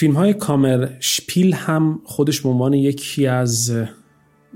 فیلم 0.00 0.14
های 0.14 0.34
کامر 0.34 0.88
شپیل 1.00 1.54
هم 1.54 2.00
خودش 2.04 2.40
به 2.40 2.48
عنوان 2.48 2.74
یکی 2.74 3.26
از 3.26 3.72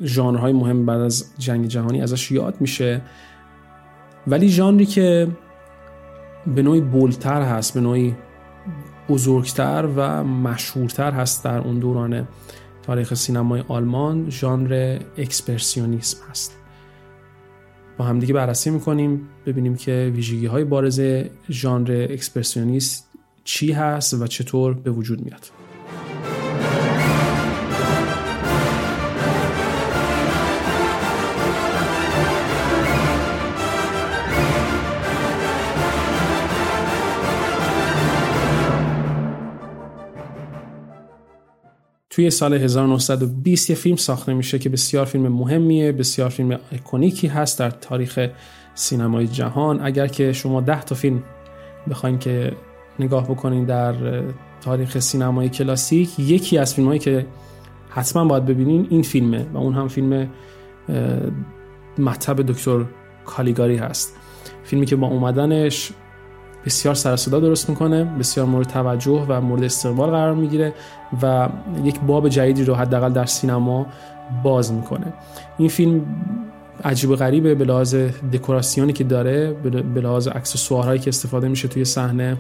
ژانرهای 0.03 0.53
مهم 0.53 0.87
بعد 0.87 1.01
از 1.01 1.33
جنگ 1.39 1.67
جهانی 1.67 2.03
ازش 2.03 2.33
یاد 2.33 2.55
میشه. 2.61 3.03
ولی 4.27 4.49
ژانری 4.49 4.87
که 4.87 5.29
به 6.55 6.63
نوعی 6.63 6.81
بولتر 6.81 7.43
هست 7.43 7.75
به 7.75 7.81
نوعی 7.81 8.15
بزرگتر 9.09 9.89
و 9.97 10.25
مشهورتر 10.25 11.13
هست 11.13 11.45
در 11.45 11.59
اون 11.59 11.79
دوران 11.79 12.29
تاریخ 12.83 13.15
سینمای 13.15 13.65
آلمان 13.69 14.31
ژانر 14.31 14.99
اکسپرسیونیسم 15.19 16.19
هست. 16.31 16.59
با 17.99 18.05
همدیگه 18.05 18.35
بررسی 18.35 18.71
می‌کنیم 18.71 19.29
ببینیم 19.47 19.77
که 19.77 20.13
ویژگی 20.15 20.47
های 20.47 20.65
بارز 20.65 21.01
ژانر 21.51 22.07
اکسپرسیونیست 22.11 23.14
چی 23.45 23.73
هست 23.73 24.15
و 24.15 24.27
چطور 24.27 24.75
به 24.75 24.91
وجود 24.91 25.25
میاد. 25.25 25.51
توی 42.15 42.31
سال 42.31 42.55
1920 42.55 43.71
یه 43.71 43.77
فیلم 43.77 43.97
ساخته 43.97 44.35
میشه 44.35 44.59
که 44.59 44.69
بسیار 44.69 45.07
فیلم 45.07 45.29
مهمیه 45.29 45.93
بسیار 45.93 46.29
فیلم 46.29 46.59
اکونیکی 46.73 47.27
هست 47.27 47.59
در 47.59 47.71
تاریخ 47.71 48.29
سینمای 48.75 49.27
جهان. 49.27 49.81
اگر 49.83 50.07
که 50.07 50.33
شما 50.33 50.61
ده 50.61 50.83
تا 50.83 50.95
فیلم 50.95 51.23
بخواین 51.91 52.19
که 52.19 52.53
نگاه 52.99 53.25
بکنین 53.25 53.65
در 53.65 53.95
تاریخ 54.61 54.99
سینمای 54.99 55.49
کلاسیک 55.49 56.19
یکی 56.19 56.59
از 56.59 56.75
فیلم 56.75 56.87
هایی 56.89 56.99
که 56.99 57.27
حتما 57.89 58.25
باید 58.25 58.47
ببینین 58.47 58.87
این 58.91 59.03
فیلمه 59.03 59.47
و 59.53 59.59
اون 59.59 59.75
هم 59.75 59.89
فیلم 59.89 60.29
مطب 61.99 62.47
دکتر 62.47 62.85
کالیگاری 63.25 63.77
هست. 63.77 64.17
فیلمی 64.65 64.87
که 64.87 64.97
با 64.97 65.07
اومدنش 65.07 65.93
بسیار 66.65 66.95
سر 66.95 67.17
صدا 67.17 67.41
درست 67.41 67.71
می‌کنه 67.71 68.05
بسیار 68.05 68.47
مورد 68.47 68.69
توجه 68.69 69.27
و 69.29 69.41
مورد 69.41 69.65
استقبال 69.65 70.11
قرار 70.11 70.35
می‌گیره 70.35 70.75
و 71.23 71.49
یک 71.85 72.01
باب 72.01 72.29
جدیدی 72.29 72.65
رو 72.65 72.75
حداقل 72.75 73.13
در 73.13 73.27
سینما 73.27 73.87
باز 74.43 74.73
می‌کنه. 74.73 75.13
این 75.59 75.69
فیلم 75.69 76.07
عجیب 76.85 77.11
و 77.11 77.17
غریبه 77.17 77.55
به 77.55 77.65
لحاظ 77.65 77.95
دکوراسیونی 78.33 78.93
که 78.93 79.05
داره 79.05 79.53
به 79.95 80.01
لحاظ 80.01 80.29
اکسسوارهایی 80.29 81.01
که 81.01 81.09
استفاده 81.09 81.49
میشه 81.49 81.69
توی 81.69 81.85
صحنه 81.85 82.37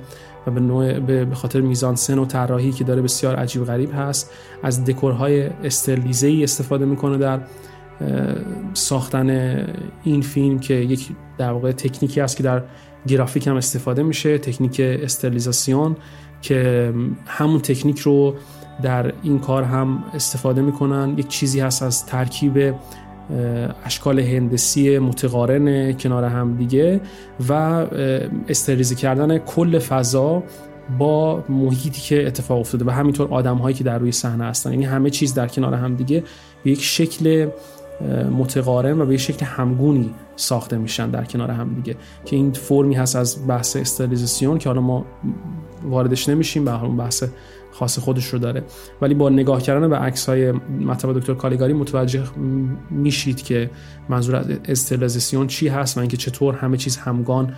و 0.46 0.50
به 0.50 0.60
نوع 0.60 0.98
به 0.98 1.34
خاطر 1.34 1.60
میزان 1.60 1.96
سن 1.96 2.18
و 2.18 2.24
طراحی 2.24 2.72
که 2.72 2.84
داره 2.84 3.02
بسیار 3.02 3.36
عجیب 3.36 3.62
و 3.62 3.64
غریب 3.64 3.90
هست. 3.94 4.30
از 4.62 4.84
دکورهای 4.84 5.46
استرلیزه 5.46 6.26
ای 6.26 6.44
استفاده 6.44 6.84
می‌کنه 6.84 7.18
در 7.18 7.40
ساختن 8.74 9.30
این 10.04 10.22
فیلم 10.22 10.58
که 10.58 10.74
یک 10.74 11.08
در 11.38 11.52
واقع 11.52 11.72
تکنیکی 11.72 12.20
است 12.20 12.36
که 12.36 12.42
در 12.42 12.62
گرافیک 13.06 13.46
هم 13.46 13.56
استفاده 13.56 14.02
میشه 14.02 14.38
تکنیک 14.38 14.80
استرلیزاسیون 14.80 15.96
که 16.42 16.92
همون 17.26 17.60
تکنیک 17.60 17.98
رو 17.98 18.34
در 18.82 19.12
این 19.22 19.38
کار 19.38 19.62
هم 19.62 20.04
استفاده 20.14 20.62
می‌کنن. 20.62 21.14
یک 21.18 21.28
چیزی 21.28 21.60
هست 21.60 21.82
از 21.82 22.06
ترکیب 22.06 22.74
اشکال 23.84 24.20
هندسی 24.20 24.98
متقارن 24.98 25.92
کنار 25.92 26.24
هم 26.24 26.56
دیگه 26.56 27.00
و 27.48 27.52
استریزی 28.48 28.94
کردن 28.94 29.38
کل 29.38 29.78
فضا 29.78 30.42
با 30.98 31.44
محیطی 31.48 32.00
که 32.00 32.26
اتفاق 32.26 32.60
افتاده 32.60 32.84
و 32.84 32.90
همینطور 32.90 33.28
آدم 33.28 33.56
هایی 33.56 33.76
که 33.76 33.84
در 33.84 33.98
روی 33.98 34.12
صحنه 34.12 34.44
هستن. 34.44 34.70
یعنی 34.70 34.84
همه 34.84 35.10
چیز 35.10 35.34
در 35.34 35.48
کنار 35.48 35.74
هم 35.74 35.94
دیگه 35.94 36.24
به 36.64 36.70
یک 36.70 36.82
شکل 36.82 37.48
متقارن 38.38 39.00
و 39.00 39.06
به 39.06 39.14
یک 39.14 39.20
شکل 39.20 39.46
همگونی 39.46 40.10
ساخته 40.36 40.76
میشن 40.76 41.10
در 41.10 41.24
کنار 41.24 41.50
هم 41.50 41.74
دیگه. 41.74 41.96
که 42.24 42.36
این 42.36 42.52
فرمی 42.52 42.94
هست 42.94 43.16
از 43.16 43.48
بحث 43.48 43.76
استریلیزاسیون 43.76 44.58
که 44.58 44.68
حالا 44.68 44.80
ما 44.80 45.04
واردش 45.82 46.28
نمیشیم 46.28 46.64
به 46.64 46.84
اون 46.84 46.96
بحث 46.96 47.24
خاص 47.74 47.98
خودش 47.98 48.26
رو 48.26 48.38
داره. 48.38 48.62
ولی 49.02 49.14
با 49.14 49.28
نگاه 49.28 49.62
کردن 49.62 49.88
به 49.88 49.96
عکس 49.96 50.28
های 50.28 50.52
مطلب 50.80 51.18
دکتر 51.18 51.34
کالیگاری 51.34 51.72
متوجه 51.72 52.22
میشید 52.90 53.42
که 53.42 53.70
منظور 54.08 54.36
از 54.36 54.46
استریلیزاسیون 54.64 55.46
چی 55.46 55.68
هست 55.68 55.96
و 55.96 56.00
اینکه 56.00 56.16
چطور 56.16 56.54
همه 56.54 56.76
چیز 56.76 56.96
همگان 56.96 57.54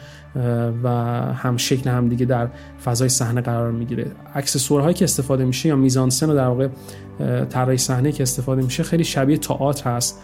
و 0.83 0.89
هم 1.35 1.57
شکل 1.57 1.91
هم 1.91 2.09
دیگه 2.09 2.27
در 2.27 2.49
فضای 2.85 3.09
صحنه 3.09 3.41
قرار 3.41 3.73
می‌گیره. 3.73 4.07
اکسسورهایی 4.35 4.95
که 4.95 5.05
استفاده 5.05 5.45
میشه 5.45 5.69
یا 5.69 5.77
میزانسن 5.77 6.31
و 6.31 6.35
در 6.35 6.49
واقع 6.49 6.69
طراحی 7.45 7.79
صحنه 7.79 8.13
که 8.13 8.23
استفاده 8.23 8.63
میشه 8.63 8.83
خیلی 8.83 9.05
شبیه 9.05 9.37
تئاتر 9.37 9.91
هست. 9.91 10.21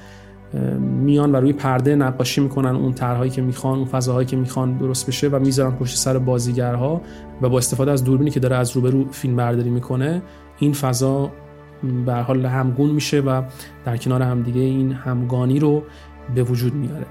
میان 0.81 1.33
و 1.33 1.37
روی 1.37 1.53
پرده 1.53 1.97
نقاشی 1.97 2.41
می‌کنن 2.41 2.77
اون 2.77 2.93
طرحهایی 2.93 3.31
که 3.31 3.43
می‌خوان 3.43 3.79
اون 3.79 3.87
فضاهایی 3.87 4.27
که 4.27 4.37
می‌خوان 4.37 4.77
درست 4.77 5.07
بشه 5.07 5.29
و 5.29 5.39
می‌ذارن 5.39 5.71
پشت 5.71 5.97
سر 5.97 6.19
بازیگرها 6.19 7.01
و 7.43 7.49
با 7.49 7.59
استفاده 7.59 7.91
از 7.91 8.05
دوربینی 8.05 8.31
که 8.31 8.41
داره 8.41 8.57
از 8.57 8.77
روبرو 8.77 9.05
فیلم 9.11 9.37
برداری 9.37 9.71
می‌کنه 9.71 10.23
این 10.59 10.73
فضا 10.73 11.31
به 12.07 12.15
حال 12.15 12.47
همگون 12.47 12.91
میشه 12.91 13.21
و 13.21 13.43
در 13.85 13.97
کنار 13.97 14.23
همدیگه 14.23 14.61
این 14.61 14.93
همگانی 14.93 15.59
رو 15.59 15.83
به 16.35 16.43
وجود 16.43 16.75
میاره. 16.75 17.07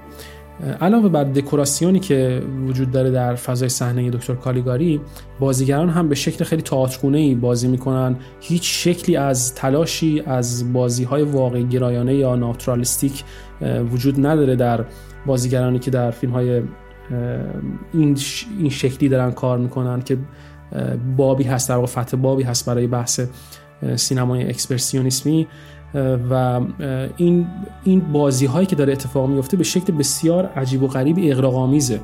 علاوه 0.80 1.08
بر 1.08 1.24
دکوراسیونی 1.24 2.00
که 2.00 2.42
وجود 2.66 2.90
داره 2.90 3.10
در 3.10 3.34
فضای 3.34 3.68
صحنه 3.68 4.10
دکتر 4.10 4.34
کالیگاری 4.34 5.00
بازیگران 5.40 5.88
هم 5.88 6.08
به 6.08 6.14
شکل 6.14 6.44
خیلی 6.44 6.62
تئاترگونه 6.62 7.18
ای 7.18 7.34
بازی 7.34 7.68
می‌کنن. 7.68 8.16
هیچ 8.40 8.84
شکلی 8.84 9.16
از 9.16 9.54
تلاشی 9.54 10.22
از 10.26 10.72
بازی 10.72 11.04
های 11.04 11.22
واقعی 11.22 11.64
گرایانه 11.64 12.14
یا 12.14 12.36
ناتورالیستیک 12.36 13.24
وجود 13.92 14.26
نداره 14.26 14.56
در 14.56 14.84
بازیگرانی 15.26 15.78
که 15.78 15.90
در 15.90 16.10
فیلم 16.10 16.32
های 16.32 16.62
این, 17.92 18.18
این 18.58 18.70
شکلی 18.70 19.08
دارن 19.08 19.30
کار 19.30 19.58
می‌کنن 19.58 20.02
که 20.02 20.18
بابی 21.16 21.44
هست 21.44 21.68
در 21.68 21.74
واقع 21.74 21.86
فتح 21.86 22.16
بابی 22.16 22.42
هست 22.42 22.66
برای 22.66 22.86
بحث 22.86 23.20
سینمای 23.96 24.48
اکسپرسیونیسمی. 24.48 25.46
و 26.30 26.60
این 27.16 27.46
این 27.84 28.00
بازی 28.00 28.46
هایی 28.46 28.66
که 28.66 28.76
داره 28.76 28.92
اتفاق 28.92 29.30
میفته 29.30 29.56
به 29.56 29.64
شکل 29.64 29.92
بسیار 29.92 30.46
عجیب 30.46 30.82
و 30.82 30.86
غریب 30.86 31.16
اغراق 31.20 31.56
آمیزه 31.56 32.00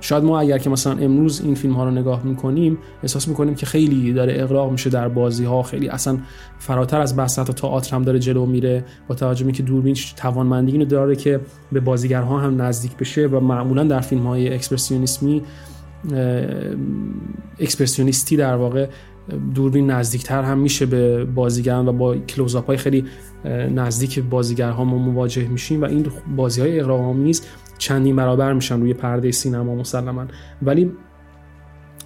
شاید 0.00 0.24
ما 0.24 0.40
اگر 0.40 0.58
که 0.58 0.70
مثلا 0.70 0.92
امروز 0.92 1.40
این 1.40 1.54
فیلم 1.54 1.74
ها 1.74 1.84
رو 1.84 1.90
نگاه 1.90 2.22
می‌کنیم 2.24 2.78
احساس 3.02 3.28
می‌کنیم 3.28 3.54
که 3.54 3.66
خیلی 3.66 4.12
داره 4.12 4.42
اغراق 4.42 4.72
میشه 4.72 4.90
در 4.90 5.08
بازی 5.08 5.44
ها 5.44 5.62
خیلی 5.62 5.88
اصلا 5.88 6.18
فراتر 6.58 7.00
از 7.00 7.16
بحث 7.16 7.34
تا 7.34 7.44
تئاتر 7.44 7.96
هم 7.96 8.02
داره 8.02 8.18
جلو 8.18 8.46
میره 8.46 8.84
با 9.08 9.14
توجه 9.14 9.52
که 9.52 9.62
دوربین 9.62 9.96
توانمندی 10.16 10.72
اینو 10.72 10.84
داره 10.84 11.16
که 11.16 11.40
به 11.72 11.80
بازیگرها 11.80 12.38
هم 12.38 12.62
نزدیک 12.62 12.96
بشه 12.96 13.26
و 13.26 13.40
معمولا 13.40 13.84
در 13.84 14.00
فیلم 14.00 14.26
های 14.26 14.54
اکسپرسیونیسمی 14.54 15.42
اکسپرسیونیستی 17.60 18.36
در 18.36 18.54
واقع 18.54 18.88
دوربین 19.54 19.90
نزدیکتر 19.90 20.42
هم 20.42 20.58
میشه 20.58 20.86
به 20.86 21.24
بازیگران 21.24 21.88
و 21.88 21.92
با 21.92 22.16
کلوزاپ 22.16 22.66
های 22.66 22.76
خیلی 22.76 23.04
نزدیک 23.74 24.18
بازیگرها 24.18 24.84
ما 24.84 24.98
مواجه 24.98 25.48
میشیم 25.48 25.82
و 25.82 25.84
این 25.84 26.06
بازی 26.36 26.60
های 26.60 26.80
آمیز 26.80 27.42
چندین 27.78 28.16
برابر 28.16 28.52
میشن 28.52 28.80
روی 28.80 28.94
پرده 28.94 29.30
سینما 29.30 29.74
مسلما. 29.74 30.24
ولی 30.62 30.92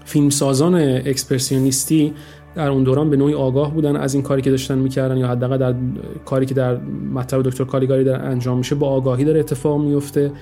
فیلمسازان 0.04 0.74
اکسپرسیونیستی 0.74 2.14
در 2.54 2.68
اون 2.70 2.82
دوران 2.82 3.10
به 3.10 3.16
نوعی 3.16 3.34
آگاه 3.34 3.74
بودن 3.74 3.96
از 3.96 4.14
این 4.14 4.22
کاری 4.22 4.42
که 4.42 4.50
داشتن 4.50 4.78
می‌کردن 4.78 5.16
یا 5.16 5.28
حداقل 5.28 5.58
در 5.58 5.74
کاری 6.24 6.46
که 6.46 6.54
در 6.54 6.76
مطلب 7.14 7.42
دکتر 7.42 7.64
کالیگاری 7.64 8.04
در 8.04 8.24
انجام 8.24 8.58
میشه 8.58 8.74
با 8.74 8.88
آگاهی 8.88 9.24
داره 9.24 9.40
اتفاق 9.40 9.80
میفته 9.80 10.32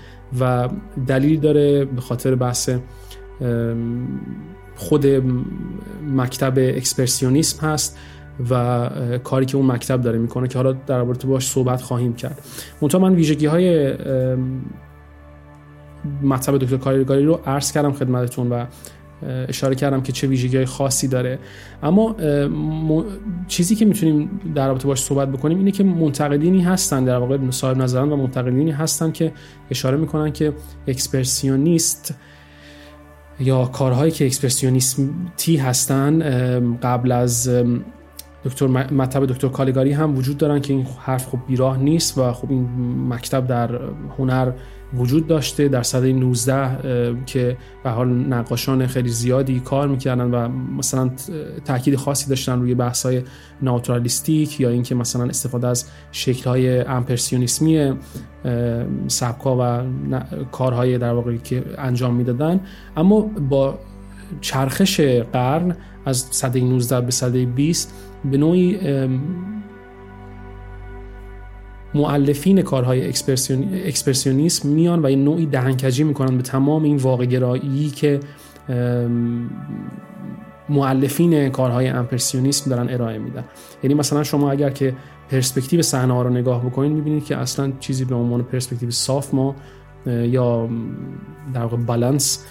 و 0.41 0.69
دلیل 1.07 1.41
داره 1.41 1.85
به 1.85 2.01
خاطر 2.01 2.35
بحث 2.35 2.71
خود 4.77 5.07
مکتب 6.17 6.55
اکسپرسیونیسم 6.59 7.67
هست 7.67 7.99
و 8.51 8.91
کاری 9.25 9.47
که 9.47 9.57
اون 9.57 9.67
مکتب 9.73 10.01
داره 10.01 10.19
می‌کنه 10.19 10.49
که 10.49 10.59
حالا 10.59 10.73
در 10.73 10.99
رابطه 10.99 11.29
باش 11.29 11.49
صحبت 11.49 11.83
خواهیم 11.83 12.15
کرد. 12.15 12.41
منتها 12.83 13.01
من 13.01 13.15
ویژگی 13.15 13.47
های 13.47 13.95
مطلب 16.23 16.59
دکتر 16.59 16.77
کاریگاری 16.77 17.25
رو 17.25 17.41
عرض 17.47 17.73
کردم 17.73 17.93
خدمتتون 17.93 18.49
و 18.49 18.65
اشاره 19.49 19.75
کردم 19.75 20.01
که 20.01 20.13
چه 20.13 20.27
ویژگی 20.27 20.57
های 20.57 20.67
خاصی 20.67 21.09
داره. 21.09 21.39
اما 21.83 22.17
چیزی 23.49 23.75
که 23.75 23.85
می‌تونیم 23.85 24.41
در 24.55 24.69
رابطه 24.69 24.89
باش 24.89 25.03
صحبت 25.03 25.29
بکنیم 25.29 25.59
اینه 25.59 25.71
که 25.71 25.85
منتقدینی 25.85 26.61
هستن 26.61 27.05
در 27.05 27.19
واقع 27.19 27.51
صاحب 27.51 27.77
نظران 27.77 28.13
و 28.13 28.17
منتقدینی 28.17 28.71
هستن 28.71 29.13
که 29.13 29.33
اشاره 29.71 29.97
می‌کنن 29.97 30.33
که 30.33 30.53
اکسپرسیونیست 30.87 32.15
یا 33.41 33.65
کارهایی 33.65 34.13
که 34.13 34.27
اکسپرسیونیستی 34.27 35.57
هستن 35.57 36.19
قبل 36.83 37.13
از 37.13 37.51
دکتر 38.45 38.67
مطلب 38.67 39.27
دکتر 39.27 39.49
کالیگاری 39.49 39.93
هم 39.93 40.17
وجود 40.17 40.39
دارن 40.39 40.61
که 40.61 40.73
این 40.73 40.87
حرف 40.99 41.27
خب 41.27 41.39
بیراه 41.47 41.79
نیست 41.79 42.19
و 42.19 42.33
خب 42.33 42.51
این 42.51 42.69
مکتب 43.09 43.47
در 43.47 43.81
هنر 44.19 44.53
وجود 44.95 45.27
داشته 45.27 45.69
در 45.69 45.83
سده 45.83 46.13
19 46.13 47.15
که 47.27 47.57
به 47.85 47.91
حال 47.91 48.09
نقاشان 48.09 48.87
خیلی 48.87 49.09
زیادی 49.09 49.61
کار 49.61 49.89
می‌کردن 49.89 50.31
و 50.31 50.49
مثلا 50.49 51.11
تاکید 51.65 51.97
خاصی 51.97 52.29
داشتن 52.29 52.61
روی 52.61 52.75
بحث 52.75 53.07
های 53.07 53.23
ناتورالیستیک 53.63 54.61
یا 54.61 54.69
اینکه 54.69 54.95
مثلا 54.95 55.25
استفاده 55.25 55.67
از 55.67 55.85
شکل 56.13 56.51
های 56.51 56.81
امپرسیونیسمی 56.81 57.93
سبکا 59.09 59.57
و 59.61 59.83
کارهای 60.53 60.99
در 60.99 61.13
واقع 61.13 61.37
که 61.37 61.65
انجام 61.79 62.15
می‌دادن. 62.15 62.61
اما 62.97 63.21
با 63.21 63.79
چرخش 64.41 65.01
قرن 65.33 65.77
از 66.07 66.27
سده 66.31 66.61
19 66.61 67.01
به 67.01 67.11
سده 67.11 67.47
20 67.47 67.95
به 68.31 68.37
نوعی 68.37 68.79
معلفین 71.95 72.63
کارهای 72.63 73.09
اکسپرسیونیسم 73.87 74.69
میان 74.69 75.03
و 75.03 75.07
این 75.07 75.25
نوعی 75.25 75.47
دهنکجی 75.47 76.05
می‌کنن 76.05 76.37
به 76.37 76.43
تمام 76.43 76.83
این 76.83 76.97
واقعگرایی 76.97 77.91
که 77.91 78.21
معلفین 80.69 81.49
کارهای 81.49 81.89
امپرسیونیسم 81.89 82.71
دارن 82.71 82.89
ارائه 82.89 83.19
میدن. 83.19 83.45
یعنی 83.83 83.95
مثلا 83.95 84.23
شما 84.23 84.51
اگر 84.51 84.71
که 84.71 84.95
پرسپکتیو 85.31 85.83
صحنه 85.83 86.15
ها 86.15 86.23
رو 86.23 86.31
نگاه 86.31 86.67
بکنید 86.67 86.93
می‌بینید 86.93 87.25
که 87.25 87.37
اصلا 87.37 87.73
چیزی 87.81 88.05
به 88.05 88.15
عنوان 88.15 88.43
پرسپکتیو 88.43 88.91
صاف 88.91 89.35
ما 89.35 89.55
یا 90.07 90.69
در 91.55 91.63
واقع 91.63 91.77
بالانس 91.77 92.45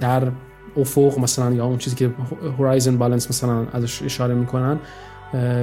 در 0.00 0.28
افق 0.76 1.18
مثلا 1.18 1.52
یا 1.52 1.66
اون 1.66 1.78
چیزی 1.78 1.96
که 1.96 2.10
هورایزن 2.58 2.98
بالانس 2.98 3.28
مثلا 3.28 3.66
ازش 3.72 4.02
اشاره 4.02 4.34
می‌کنن 4.34 4.78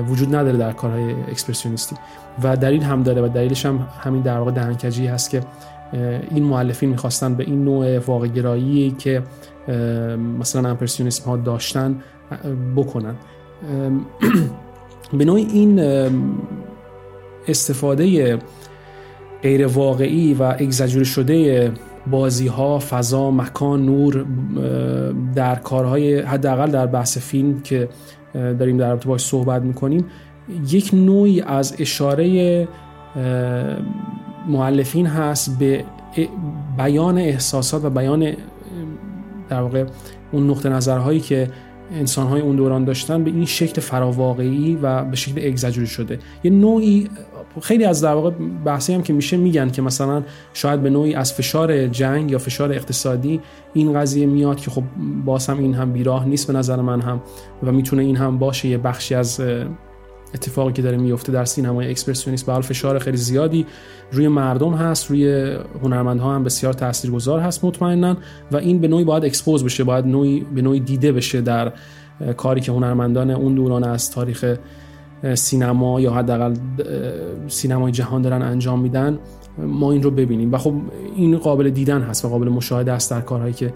وجود 0.08 0.36
نداره 0.36 0.58
در 0.58 0.72
کارهای 0.72 1.12
اکسپرسیونیستی. 1.12 1.96
و 2.44 2.58
دلیل 2.58 2.84
هم 2.84 3.04
داره 3.04 3.22
و 3.22 3.28
دلیلش 3.28 3.66
هم 3.66 3.88
همین 4.00 4.22
در 4.22 4.38
واقع 4.38 4.52
دهنکجی 4.52 5.08
هست 5.08 5.30
که 5.30 5.42
این 6.32 6.44
مؤلفین 6.44 6.90
می‌خواستن 6.90 7.36
به 7.36 7.44
این 7.44 7.64
نوع 7.64 8.00
واقع 8.00 8.28
گرایی 8.28 8.92
که 8.92 9.24
مثلا 10.40 10.70
امپرسیونیسم 10.70 11.26
ها 11.26 11.38
داشتن 11.38 12.02
بکنن. 12.76 13.16
به 15.18 15.26
نوعی 15.26 15.46
این 15.46 15.80
استفاده 17.48 18.38
غیر 19.42 19.68
واقعی 19.68 20.34
و 20.34 20.44
اگزاجوری 20.44 21.06
شده 21.06 21.72
بازی 22.08 22.48
ها 22.48 22.80
فضا 22.80 23.32
مکان 23.32 23.86
نور 23.86 24.26
در 25.36 25.56
کارهای 25.56 26.20
حداقل 26.22 26.72
در 26.72 26.86
بحث 26.86 27.18
فیلم 27.18 27.62
که 27.62 27.90
داریم 28.34 28.78
در 28.78 28.90
رابطه 28.90 29.08
باش 29.10 29.22
صحبت 29.26 29.62
می‌کنیم. 29.62 30.06
یک 30.70 30.90
نوعی 30.94 31.42
از 31.42 31.76
اشاره 31.80 32.68
معلفین 34.48 35.08
هست 35.08 35.60
به 35.60 35.84
بیان 36.78 37.18
احساسات 37.18 37.86
و 37.86 37.90
بیان 37.90 38.34
در 39.50 39.62
واقع 39.62 39.86
اون 40.32 40.50
نقطه 40.50 40.70
نظرهایی 40.70 41.20
که 41.20 41.50
انسانهای 41.92 42.42
اون 42.42 42.56
دوران 42.56 42.86
داشتن 42.86 43.24
به 43.24 43.32
این 43.32 43.46
شکل 43.46 43.82
فراواقعی 43.82 44.76
و 44.82 45.04
به 45.04 45.16
شکل 45.16 45.48
اگزاجوری 45.48 45.88
شده. 45.88 46.20
یه 46.44 46.52
نوعی 46.52 47.10
خیلی 47.62 47.86
از 47.86 48.02
در 48.02 48.14
واقع 48.14 48.30
بحثی 48.66 48.94
هم 48.94 49.04
که 49.04 49.14
میشه 49.14 49.38
میگن 49.38 49.70
که 49.70 49.82
مثلا 49.82 50.24
شاید 50.54 50.82
به 50.82 50.90
نوعی 50.90 51.16
از 51.16 51.34
فشار 51.34 51.88
جنگ 51.88 52.32
یا 52.32 52.38
فشار 52.38 52.72
اقتصادی 52.72 53.42
این 53.74 53.94
قضیه 53.94 54.26
میاد 54.26 54.60
که 54.60 54.72
خب 54.72 54.84
باز 55.26 55.48
هم 55.48 55.60
این 55.60 55.74
هم 55.74 55.94
بیراه 55.94 56.26
نیست 56.26 56.48
به 56.48 56.54
نظر 56.54 56.82
من 56.82 57.02
هم 57.02 57.22
و 57.64 57.72
می‌تونه 57.72 58.04
این 58.04 58.16
هم 58.16 58.38
باشه 58.38 58.68
یه 58.68 58.78
بخشی 58.78 59.16
از 59.16 59.42
اتفاقی 60.34 60.74
که 60.74 60.82
داره 60.82 60.98
میفته 60.98 61.32
در 61.32 61.46
سینمای 61.46 61.90
اکسپرسیونیست 61.90 62.46
یه 62.46 62.62
فشار 62.62 63.00
خیلی 63.00 63.18
زیادی 63.18 63.66
روی 64.12 64.28
مردم 64.28 64.74
هست 64.74 65.10
روی 65.10 65.56
هنرمندها 65.84 66.36
هم 66.36 66.44
بسیار 66.44 66.74
تاثیرگذار 66.74 67.40
هست 67.40 67.66
مطمئنا 67.66 68.18
و 68.52 68.58
این 68.58 68.80
به 68.80 68.88
نوعی 68.88 69.04
باید 69.04 69.26
expose 69.26 69.64
بشه 69.64 69.84
باید 69.84 70.06
نوعی 70.06 70.46
به 70.56 70.62
نوعی 70.62 70.80
دیده 70.80 71.12
بشه 71.12 71.42
در 71.42 71.74
کاری 72.38 72.62
که 72.62 72.72
هنرمندان 72.72 73.32
اون 73.32 73.56
دوران 73.56 73.84
از 73.84 74.12
تاریخ 74.12 74.56
سینما 75.34 76.02
یا 76.02 76.14
حداقل 76.14 76.54
سینمای 77.48 77.92
جهان 77.92 78.22
دارن 78.22 78.42
انجام 78.42 78.80
میدن 78.80 79.20
ما 79.58 79.92
این 79.92 80.04
رو 80.04 80.12
ببینیم. 80.12 80.54
و 80.54 80.58
خب 80.58 80.74
این 81.16 81.38
قابل 81.38 81.70
دیدن 81.70 82.02
هست 82.02 82.26
و 82.26 82.30
قابل 82.30 82.50
مشاهده 82.50 82.92
است 82.92 83.12
در 83.12 83.22
کارهایی 83.22 83.54
که 83.54 83.74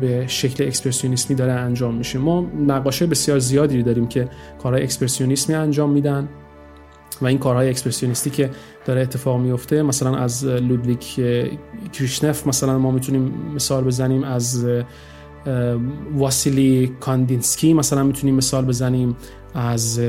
به 0.00 0.24
شکل 0.26 0.64
اکسپرسیونیسمی 0.64 1.36
داره 1.36 1.52
انجام 1.52 1.94
میشه. 1.94 2.18
ما 2.18 2.46
نقاش‌های 2.66 3.06
بسیار 3.06 3.38
زیادی 3.38 3.82
داریم 3.82 4.06
که 4.06 4.28
کارهای 4.62 4.82
اکسپرسیونیسمی 4.82 5.54
انجام 5.54 5.90
میدن 5.90 6.28
و 7.22 7.26
این 7.26 7.38
کارهای 7.38 7.68
اکسپرسیونیستی 7.68 8.30
که 8.30 8.50
داره 8.84 9.00
اتفاق 9.00 9.40
میفته 9.40 9.82
مثلا 9.82 10.16
از 10.16 10.44
لودویگ 10.44 11.20
کیرشنر 11.92 12.46
مثلا 12.46 12.78
ما 12.78 12.90
می‌تونیم 12.90 13.32
مثال 13.54 13.84
بزنیم 13.84 14.24
از 14.24 14.66
واسیلی 16.14 16.92
کاندینسکی 17.00 17.74
مثلا 17.74 18.02
می‌تونیم 18.02 18.34
مثال 18.34 18.64
بزنیم 18.64 19.16
از 19.54 20.00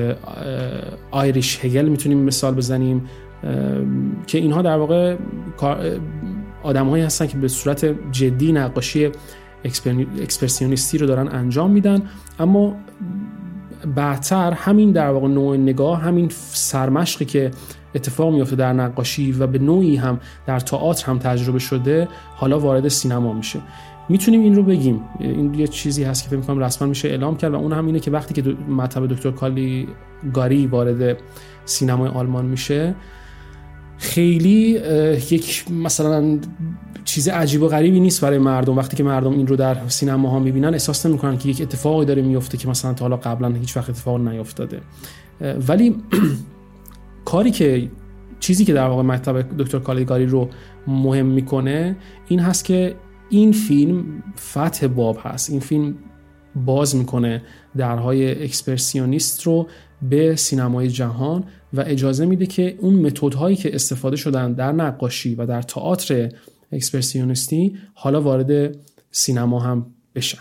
آیریش 1.11 1.65
هگل 1.65 1.85
می‌تونیم 1.85 2.17
مثال 2.17 2.55
بزنیم 2.55 3.05
که 4.27 4.37
اینها 4.37 4.61
در 4.61 4.77
واقع 4.77 5.15
آدم 6.67 6.89
هایی 6.89 7.03
هستن 7.03 7.27
که 7.27 7.37
به 7.37 7.47
صورت 7.47 7.95
جدی 8.11 8.51
نقاشی 8.51 9.09
اکسپرسیونیستی 10.21 10.97
رو 10.97 11.07
دارن 11.07 11.27
انجام 11.27 11.71
میدن. 11.71 12.01
اما 12.39 12.75
بعدتر 13.95 14.51
همین 14.51 14.91
در 14.91 15.09
واقع 15.09 15.27
نوع 15.27 15.57
نگاه 15.57 16.01
همین 16.01 16.29
سرمشقی 16.51 17.25
که 17.25 17.51
اتفاق 17.95 18.33
میفته 18.33 18.55
در 18.55 18.73
نقاشی 18.73 19.31
و 19.31 19.47
به 19.47 19.59
نوعی 19.59 19.95
هم 19.95 20.19
در 20.47 20.59
تئاتر 20.59 21.05
هم 21.05 21.19
تجربه 21.19 21.59
شده 21.59 22.07
حالا 22.35 22.59
وارد 22.59 22.87
سینما 22.87 23.33
میشه. 23.33 23.59
می‌تونیم 24.09 24.41
این 24.41 24.55
رو 24.55 24.63
بگیم. 24.63 25.01
این 25.19 25.53
یه 25.53 25.67
چیزی 25.67 26.03
هست 26.03 26.23
که 26.23 26.29
فکر 26.29 26.39
می‌کنم 26.39 26.59
رسما 26.59 26.87
میشه 26.87 27.07
اعلام 27.07 27.37
کرد 27.37 27.53
و 27.53 27.55
اون 27.55 27.73
هم 27.73 27.85
اینه 27.85 27.99
که 27.99 28.11
وقتی 28.11 28.41
که 28.41 28.55
مطب 28.69 29.07
دکتر 29.07 29.31
کالی 29.31 29.87
گاری 30.33 30.67
وارد 30.67 31.17
سینمای 31.65 32.09
آلمان 32.09 32.45
میشه 32.45 32.95
خیلی 33.97 34.81
یک 35.31 35.71
مثلا 35.71 36.39
چیز 37.05 37.27
عجیب 37.27 37.61
و 37.61 37.67
غریبی 37.67 37.99
نیست 37.99 38.21
برای 38.21 38.37
مردم. 38.37 38.77
وقتی 38.77 38.97
که 38.97 39.03
مردم 39.03 39.31
این 39.31 39.47
رو 39.47 39.55
در 39.55 39.87
سینما 39.87 40.29
ها 40.29 40.39
می‌بینن 40.39 40.73
احساس 40.73 41.05
نمی‌کنن 41.05 41.37
که 41.37 41.49
یک 41.49 41.61
اتفاقی 41.61 42.05
داره 42.05 42.21
میفته 42.21 42.57
که 42.57 42.67
مثلا 42.67 42.93
تا 42.93 43.05
حالا 43.05 43.17
قبلا 43.17 43.49
هیچ 43.49 43.77
وقت 43.77 43.89
اتفاق 43.89 44.19
نیفتاده 44.19 44.81
ولی 45.67 45.95
کاری 47.25 47.51
که 47.51 47.89
چیزی 48.39 48.65
که 48.65 48.73
در 48.73 48.87
واقع 48.87 49.03
مطلب 49.03 49.57
دکتر 49.57 49.79
کالیگاری 49.79 50.25
رو 50.25 50.49
مهم 50.87 51.25
می‌کنه 51.25 51.95
این 52.27 52.39
هست 52.39 52.65
که 52.65 52.95
این 53.29 53.51
فیلم 53.51 54.23
فتح 54.39 54.87
باب 54.87 55.17
هست. 55.21 55.49
این 55.49 55.59
فیلم 55.59 55.95
باز 56.55 56.95
می‌کنه 56.95 57.41
درهای 57.77 58.43
اکسپرسیونیست 58.43 59.43
رو 59.43 59.67
به 60.01 60.35
سینمای 60.35 60.89
جهان 60.89 61.43
و 61.73 61.83
اجازه 61.87 62.25
میده 62.25 62.45
که 62.45 62.75
اون 62.79 62.93
متدهایی 62.93 63.55
که 63.55 63.75
استفاده 63.75 64.15
شدن 64.15 64.53
در 64.53 64.71
نقاشی 64.71 65.35
و 65.35 65.45
در 65.45 65.61
تئاتر 65.61 66.29
اکسپرسیونیستی 66.71 67.77
حالا 67.93 68.21
وارد 68.21 68.75
سینما 69.11 69.59
هم 69.59 69.85
بشن. 70.15 70.39